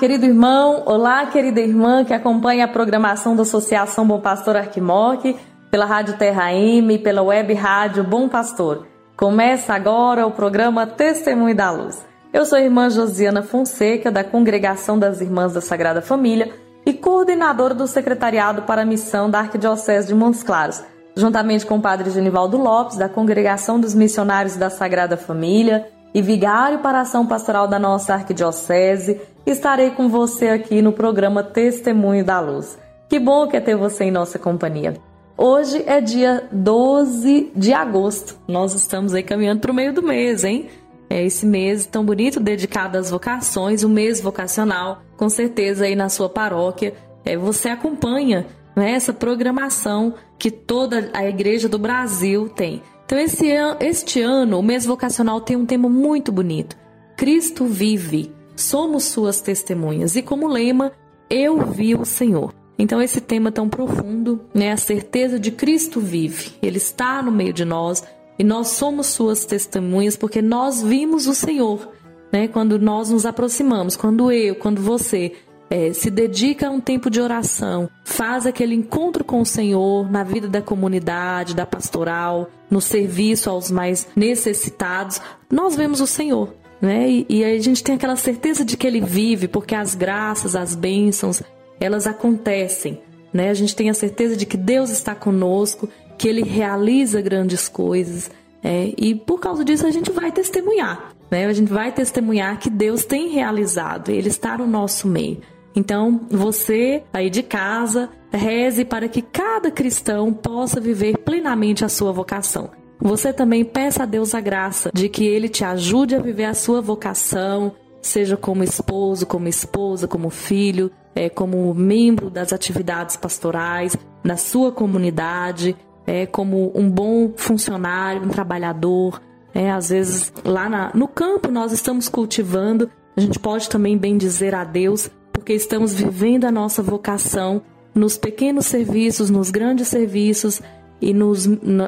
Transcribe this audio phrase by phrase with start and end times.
[0.00, 5.36] Querido irmão, olá, querida irmã que acompanha a programação da Associação Bom Pastor Arquimoc,
[5.70, 8.86] pela Rádio Terra M, pela web rádio Bom Pastor.
[9.14, 12.02] Começa agora o programa Testemunho da Luz.
[12.32, 16.50] Eu sou a irmã Josiana Fonseca, da Congregação das Irmãs da Sagrada Família
[16.86, 20.82] e coordenadora do Secretariado para a Missão da Arquidiocese de Montes Claros,
[21.14, 26.80] juntamente com o Padre Genivaldo Lopes, da Congregação dos Missionários da Sagrada Família e vigário
[26.80, 32.40] para a ação pastoral da nossa arquidiocese, estarei com você aqui no programa Testemunho da
[32.40, 32.78] Luz.
[33.08, 34.94] Que bom que é ter você em nossa companhia.
[35.36, 38.36] Hoje é dia 12 de agosto.
[38.46, 40.68] Nós estamos aí caminhando para o meio do mês, hein?
[41.08, 46.08] É esse mês tão bonito dedicado às vocações, o mês vocacional, com certeza aí na
[46.08, 46.94] sua paróquia.
[47.24, 52.82] É, você acompanha né, essa programação que toda a igreja do Brasil tem.
[53.10, 53.48] Então, esse
[53.80, 56.76] este ano, o mês vocacional tem um tema muito bonito.
[57.16, 60.14] Cristo vive, somos suas testemunhas.
[60.14, 60.92] E como lema,
[61.28, 62.54] eu vi o Senhor.
[62.78, 66.52] Então, esse tema tão profundo, né, a certeza de Cristo vive.
[66.62, 68.04] Ele está no meio de nós
[68.38, 71.88] e nós somos suas testemunhas porque nós vimos o Senhor.
[72.32, 75.32] Né, quando nós nos aproximamos, quando eu, quando você
[75.70, 80.24] é, se dedica a um tempo de oração, faz aquele encontro com o Senhor na
[80.24, 86.52] vida da comunidade, da pastoral, no serviço aos mais necessitados, nós vemos o Senhor.
[86.82, 87.08] Né?
[87.08, 90.74] E, e a gente tem aquela certeza de que Ele vive, porque as graças, as
[90.74, 91.40] bênçãos,
[91.78, 93.00] elas acontecem.
[93.32, 93.50] Né?
[93.50, 95.88] A gente tem a certeza de que Deus está conosco,
[96.18, 98.30] que Ele realiza grandes coisas.
[98.62, 101.12] É, e por causa disso a gente vai testemunhar.
[101.30, 101.46] Né?
[101.46, 105.38] A gente vai testemunhar que Deus tem realizado, Ele está no nosso meio.
[105.74, 112.12] Então, você aí de casa, reze para que cada cristão possa viver plenamente a sua
[112.12, 112.70] vocação.
[113.00, 116.54] Você também peça a Deus a graça de que Ele te ajude a viver a
[116.54, 117.72] sua vocação,
[118.02, 124.70] seja como esposo, como esposa, como filho, é, como membro das atividades pastorais, na sua
[124.70, 125.76] comunidade,
[126.06, 129.20] é, como um bom funcionário, um trabalhador.
[129.54, 134.16] É, às vezes lá na, no campo nós estamos cultivando, a gente pode também bem
[134.16, 135.10] dizer a Deus
[135.40, 137.62] porque estamos vivendo a nossa vocação
[137.94, 140.60] nos pequenos serviços, nos grandes serviços
[141.00, 141.46] e nos,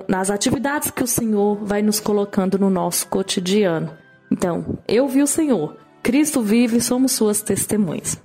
[0.09, 3.93] nas atividades que o Senhor vai nos colocando no nosso cotidiano.
[4.31, 8.19] Então, eu vi o Senhor, Cristo vive, somos suas testemunhas.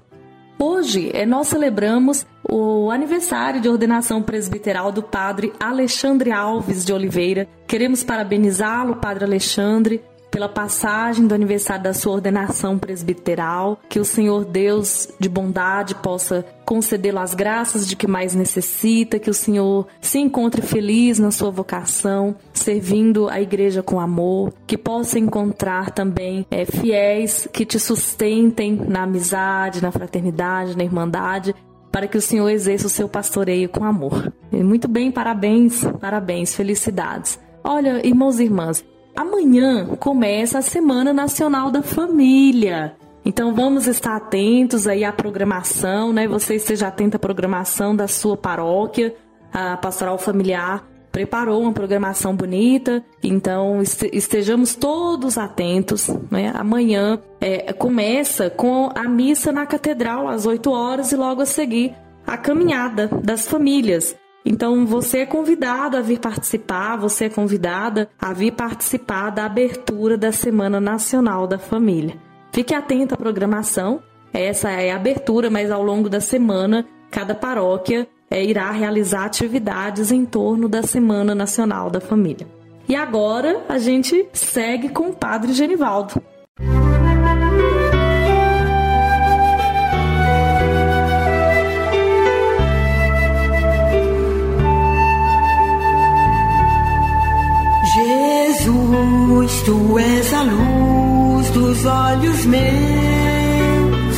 [0.57, 7.49] Hoje é, nós celebramos o aniversário de ordenação presbiteral do padre Alexandre Alves de Oliveira.
[7.67, 10.01] Queremos parabenizá-lo, padre Alexandre,
[10.31, 16.45] pela passagem do aniversário da sua ordenação presbiteral, que o Senhor Deus de bondade possa
[16.65, 21.49] concedê-lo as graças de que mais necessita, que o Senhor se encontre feliz na sua
[21.49, 28.75] vocação, servindo a igreja com amor, que possa encontrar também é, fiéis que te sustentem
[28.75, 31.55] na amizade, na fraternidade, na irmandade,
[31.91, 34.31] para que o Senhor exerça o seu pastoreio com amor.
[34.51, 37.39] Muito bem, parabéns, parabéns, felicidades.
[37.63, 38.83] Olha, irmãos e irmãs,
[39.17, 42.95] Amanhã começa a Semana Nacional da Família.
[43.25, 46.27] Então vamos estar atentos aí à programação, né?
[46.27, 49.15] Você esteja atento à programação da sua paróquia.
[49.51, 56.09] A Pastoral Familiar preparou uma programação bonita, então estejamos todos atentos.
[56.29, 56.51] Né?
[56.53, 61.95] Amanhã é, começa com a missa na catedral às 8 horas e logo a seguir
[62.27, 64.15] a caminhada das famílias.
[64.49, 70.17] Então você é convidado a vir participar, você é convidada a vir participar da abertura
[70.17, 72.15] da Semana Nacional da Família.
[72.53, 74.01] Fique atento à programação.
[74.33, 80.13] Essa é a abertura, mas ao longo da semana, cada paróquia é, irá realizar atividades
[80.13, 82.47] em torno da Semana Nacional da Família.
[82.87, 86.23] E agora a gente segue com o Padre Genivaldo.
[99.67, 104.17] Tu és a luz dos olhos meus.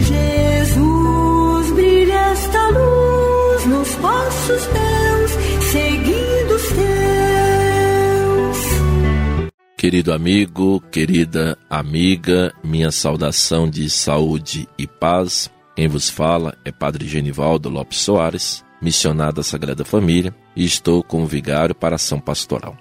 [0.00, 5.30] Jesus, brilha esta luz nos passos teus,
[5.70, 8.58] seguindo os teus.
[9.76, 15.48] Querido amigo, querida amiga, minha saudação de saúde e paz.
[15.76, 21.26] Quem vos fala é Padre Genivaldo Lopes Soares missionário da Sagrada Família, e estou como
[21.26, 22.76] vigário para ação pastoral.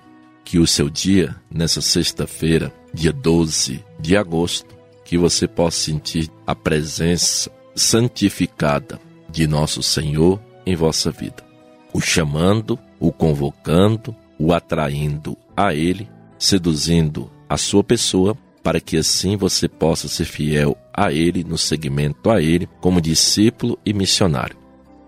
[0.47, 4.73] Que o seu dia, nessa sexta-feira, dia 12 de agosto,
[5.03, 8.97] que você possa sentir a presença santificada
[9.29, 11.43] de nosso Senhor em vossa vida,
[11.91, 16.07] o chamando, o convocando, o atraindo a Ele,
[16.39, 18.33] seduzindo a sua pessoa,
[18.63, 23.77] para que assim você possa ser fiel a Ele no segmento a Ele como discípulo
[23.85, 24.55] e missionário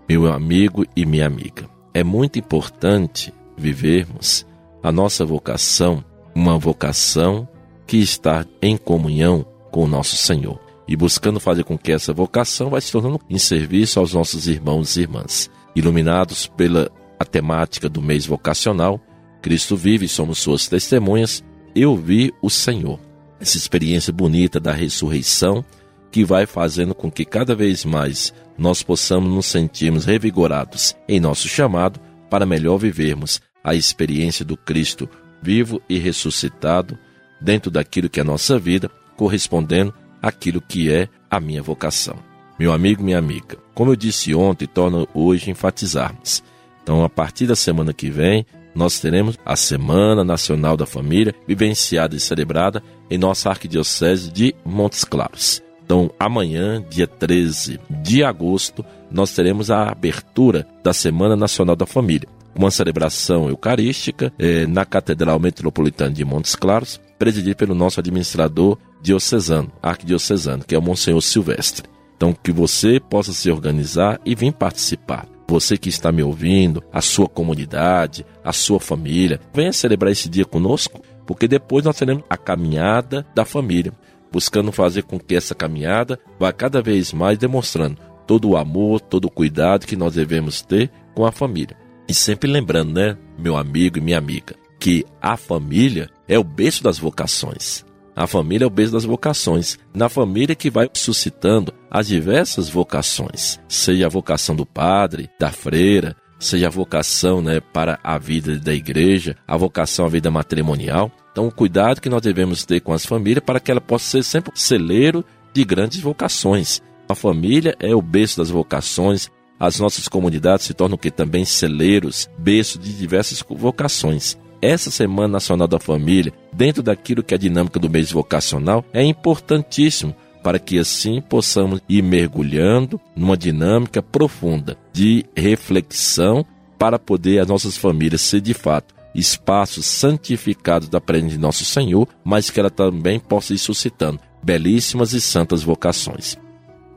[0.06, 1.70] meu amigo e minha amiga.
[1.94, 4.44] É muito importante vivermos
[4.82, 6.04] a nossa vocação,
[6.34, 7.48] uma vocação
[7.86, 12.70] que está em comunhão com o nosso Senhor e buscando fazer com que essa vocação
[12.70, 15.50] vá se tornando em serviço aos nossos irmãos e irmãs.
[15.74, 19.00] Iluminados pela a temática do mês vocacional,
[19.42, 21.44] Cristo vive e somos suas testemunhas,
[21.74, 22.98] eu vi o Senhor.
[23.38, 25.64] Essa experiência bonita da ressurreição
[26.10, 31.46] que vai fazendo com que cada vez mais nós possamos nos sentirmos revigorados em nosso
[31.46, 35.08] chamado para melhor vivermos a experiência do Cristo
[35.42, 36.98] vivo e ressuscitado
[37.40, 42.16] dentro daquilo que é nossa vida, correspondendo àquilo que é a minha vocação.
[42.58, 46.42] Meu amigo, minha amiga, como eu disse ontem, torno hoje enfatizarmos.
[46.82, 52.14] Então, a partir da semana que vem, nós teremos a Semana Nacional da Família, vivenciada
[52.14, 55.62] e celebrada em nossa Arquidiocese de Montes Claros.
[55.84, 62.28] Então, amanhã, dia 13 de agosto, nós teremos a abertura da Semana Nacional da Família.
[62.54, 69.70] Uma celebração eucarística eh, na Catedral Metropolitana de Montes Claros, presidida pelo nosso administrador diocesano,
[69.82, 71.88] arquidiocesano, que é o Monsenhor Silvestre.
[72.16, 75.26] Então, que você possa se organizar e vir participar.
[75.48, 80.44] Você que está me ouvindo, a sua comunidade, a sua família, venha celebrar esse dia
[80.44, 83.92] conosco, porque depois nós teremos a caminhada da família
[84.32, 89.24] buscando fazer com que essa caminhada vá cada vez mais demonstrando todo o amor, todo
[89.24, 91.76] o cuidado que nós devemos ter com a família.
[92.06, 96.80] E sempre lembrando, né, meu amigo e minha amiga, que a família é o berço
[96.80, 97.84] das vocações.
[98.14, 99.80] A família é o berço das vocações.
[99.92, 106.14] Na família que vai suscitando as diversas vocações, seja a vocação do padre, da freira,
[106.38, 111.10] seja a vocação né, para a vida da igreja, a vocação à vida matrimonial.
[111.32, 114.22] Então, o cuidado que nós devemos ter com as famílias para que ela possa ser
[114.22, 116.80] sempre celeiro de grandes vocações.
[117.10, 119.28] A família é o berço das vocações,
[119.58, 124.38] as nossas comunidades se tornam que também celeiros, berço de diversas vocações.
[124.62, 129.02] Essa Semana Nacional da Família, dentro daquilo que é a dinâmica do mês vocacional, é
[129.02, 136.46] importantíssimo para que assim possamos ir mergulhando numa dinâmica profunda de reflexão
[136.78, 142.06] para poder as nossas famílias ser de fato espaços santificados da presença de nosso Senhor,
[142.22, 146.38] mas que ela também possa ir suscitando belíssimas e santas vocações.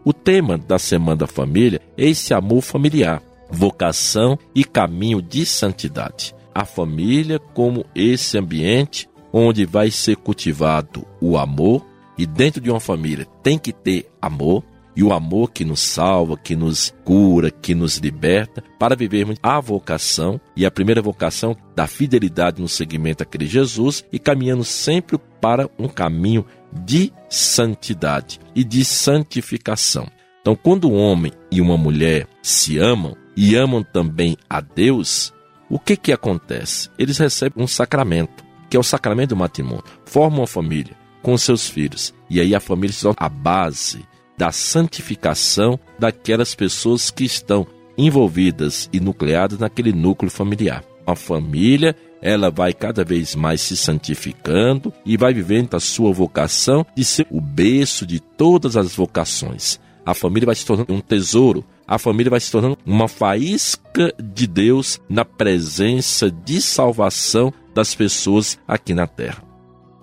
[0.05, 6.35] O tema da Semana da Família é esse amor familiar, vocação e caminho de santidade.
[6.53, 11.85] A família como esse ambiente onde vai ser cultivado o amor,
[12.17, 14.63] e dentro de uma família tem que ter amor,
[14.95, 19.59] e o amor que nos salva, que nos cura, que nos liberta, para vivermos a
[19.59, 25.69] vocação e a primeira vocação da fidelidade no seguimento a Jesus e caminhando sempre para
[25.77, 30.07] um caminho de santidade e de santificação.
[30.41, 35.33] Então, quando um homem e uma mulher se amam e amam também a Deus,
[35.69, 36.89] o que que acontece?
[36.99, 41.69] Eles recebem um sacramento, que é o sacramento do matrimônio, formam uma família com seus
[41.69, 42.13] filhos.
[42.29, 44.05] E aí a família se torna a base
[44.37, 47.65] da santificação daquelas pessoas que estão
[47.97, 50.83] envolvidas e nucleadas naquele núcleo familiar.
[51.05, 56.85] A família, ela vai cada vez mais se santificando e vai vivendo a sua vocação
[56.95, 59.79] de ser o berço de todas as vocações.
[60.05, 64.47] A família vai se tornando um tesouro, a família vai se tornando uma faísca de
[64.47, 69.52] Deus na presença de salvação das pessoas aqui na terra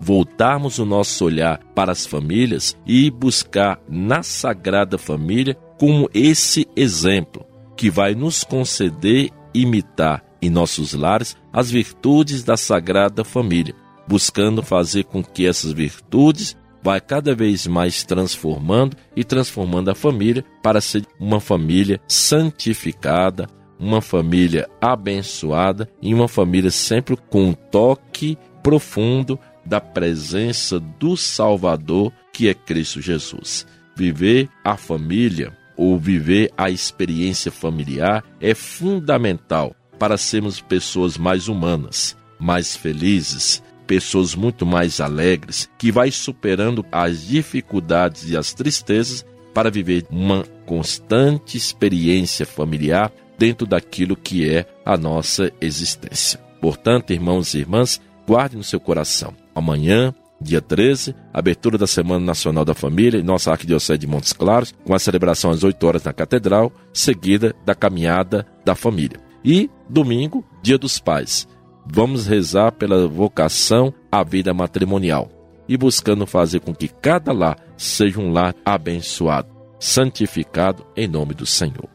[0.01, 7.45] voltarmos o nosso olhar para as famílias e buscar na Sagrada Família como esse exemplo
[7.77, 13.75] que vai nos conceder imitar em nossos lares as virtudes da Sagrada Família,
[14.09, 20.45] buscando fazer com que essas virtudes vai cada vez mais transformando e transformando a família
[20.63, 23.47] para ser uma família santificada,
[23.79, 29.39] uma família abençoada e uma família sempre com um toque profundo
[29.71, 33.65] da presença do Salvador, que é Cristo Jesus.
[33.95, 42.17] Viver a família ou viver a experiência familiar é fundamental para sermos pessoas mais humanas,
[42.37, 49.25] mais felizes, pessoas muito mais alegres, que vai superando as dificuldades e as tristezas
[49.55, 56.41] para viver uma constante experiência familiar dentro daquilo que é a nossa existência.
[56.61, 59.40] Portanto, irmãos e irmãs, guarde no seu coração.
[59.55, 64.75] Amanhã, dia 13, abertura da Semana Nacional da Família em nossa Arquidiocese de Montes Claros,
[64.85, 69.21] com a celebração às 8 horas na Catedral, seguida da caminhada da família.
[69.45, 71.47] E domingo, dia dos pais.
[71.87, 75.29] Vamos rezar pela vocação à vida matrimonial
[75.69, 81.47] e buscando fazer com que cada lar seja um lar abençoado, santificado em nome do
[81.47, 81.89] Senhor.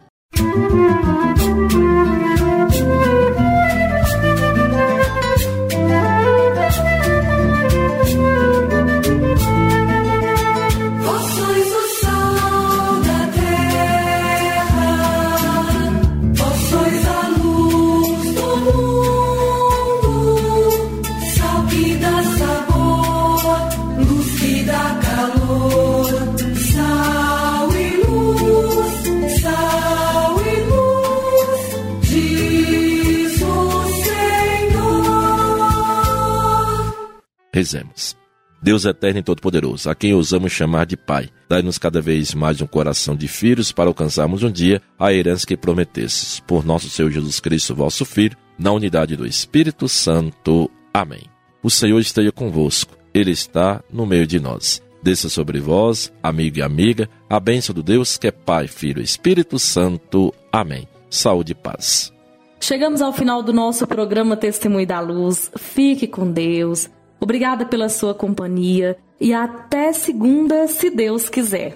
[37.55, 38.17] Rezemos.
[38.61, 42.67] Deus eterno e todo-poderoso, a quem ousamos chamar de Pai, dai-nos cada vez mais um
[42.67, 46.41] coração de filhos para alcançarmos um dia a herança que prometesses.
[46.41, 50.69] Por nosso Senhor Jesus Cristo, vosso Filho, na unidade do Espírito Santo.
[50.93, 51.21] Amém.
[51.63, 54.81] O Senhor esteja convosco, Ele está no meio de nós.
[55.01, 59.05] Desça sobre vós, amigo e amiga, a bênção do Deus que é Pai, Filho e
[59.05, 60.33] Espírito Santo.
[60.51, 60.89] Amém.
[61.09, 62.11] Saúde e paz.
[62.59, 65.51] Chegamos ao final do nosso programa Testemunho da Luz.
[65.55, 66.89] Fique com Deus.
[67.19, 71.75] Obrigada pela sua companhia e até segunda, se Deus quiser.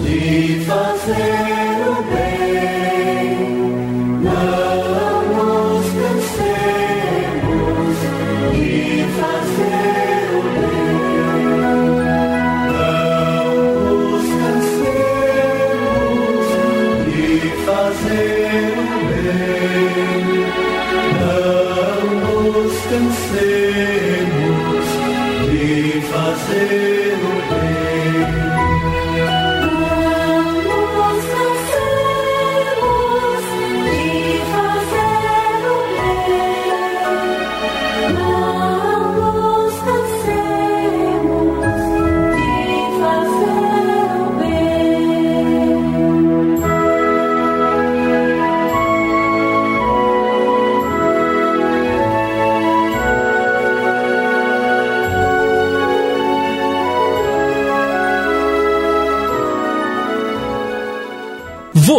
[0.00, 1.39] De fazer.